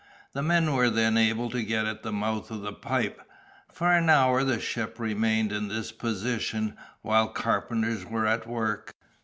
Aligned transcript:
The 0.33 0.41
men 0.41 0.73
were 0.73 0.89
then 0.89 1.15
able 1.15 1.51
to 1.51 1.61
get 1.61 1.85
at 1.85 2.01
the 2.01 2.11
mouth 2.11 2.49
of 2.49 2.61
the 2.61 2.73
pipe. 2.73 3.21
For 3.71 3.91
an 3.91 4.09
hour 4.09 4.43
the 4.43 4.59
ship 4.59 4.97
remained 4.97 5.51
in 5.51 5.67
this 5.67 5.91
position, 5.91 6.75
while 7.03 7.27
the 7.27 7.33
carpenters 7.33 8.03
were 8.03 8.25
at 8.25 8.47
work. 8.47 8.95